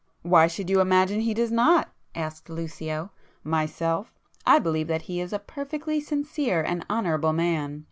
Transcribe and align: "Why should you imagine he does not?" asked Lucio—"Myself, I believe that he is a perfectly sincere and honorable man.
"Why 0.23 0.47
should 0.47 0.67
you 0.71 0.81
imagine 0.81 1.19
he 1.19 1.35
does 1.35 1.51
not?" 1.51 1.93
asked 2.15 2.49
Lucio—"Myself, 2.49 4.11
I 4.47 4.57
believe 4.57 4.87
that 4.87 5.03
he 5.03 5.21
is 5.21 5.31
a 5.31 5.37
perfectly 5.37 6.01
sincere 6.01 6.63
and 6.63 6.83
honorable 6.89 7.33
man. 7.33 7.79